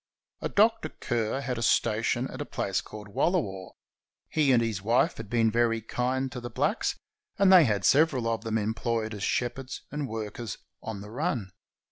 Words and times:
A 0.39 0.49
Dr. 0.49 0.89
Ker 0.89 1.41
had 1.41 1.59
a 1.59 1.61
station 1.61 2.27
at 2.31 2.41
a 2.41 2.43
place 2.45 2.81
called 2.81 3.07
Wallawaugh. 3.13 3.73
He 4.29 4.51
and 4.51 4.59
his 4.59 4.81
wife 4.81 5.17
had 5.17 5.29
been 5.29 5.51
very 5.51 5.79
kind 5.79 6.31
to 6.31 6.39
the 6.39 6.49
blacks, 6.49 6.95
and 7.37 7.53
they 7.53 7.65
had 7.65 7.85
several 7.85 8.27
of 8.27 8.43
them 8.43 8.57
employed 8.57 9.13
as 9.13 9.21
shepherds 9.21 9.83
and 9.91 10.07
workers 10.09 10.57
on 10.81 11.01
the 11.01 11.11
run. 11.11 11.51